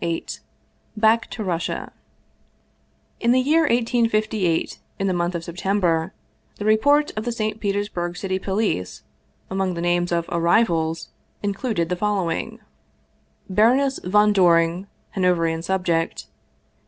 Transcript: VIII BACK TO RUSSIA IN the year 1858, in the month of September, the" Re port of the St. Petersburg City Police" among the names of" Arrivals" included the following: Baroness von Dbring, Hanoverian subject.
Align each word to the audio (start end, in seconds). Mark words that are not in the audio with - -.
VIII 0.00 0.26
BACK 0.96 1.30
TO 1.30 1.44
RUSSIA 1.44 1.92
IN 3.20 3.30
the 3.30 3.38
year 3.38 3.60
1858, 3.60 4.80
in 4.98 5.06
the 5.06 5.12
month 5.14 5.36
of 5.36 5.44
September, 5.44 6.12
the" 6.56 6.64
Re 6.64 6.76
port 6.76 7.12
of 7.16 7.24
the 7.24 7.30
St. 7.30 7.60
Petersburg 7.60 8.16
City 8.16 8.40
Police" 8.40 9.04
among 9.52 9.74
the 9.74 9.80
names 9.80 10.10
of" 10.10 10.28
Arrivals" 10.32 11.10
included 11.44 11.88
the 11.88 11.94
following: 11.94 12.58
Baroness 13.48 14.00
von 14.02 14.34
Dbring, 14.34 14.88
Hanoverian 15.12 15.62
subject. 15.62 16.26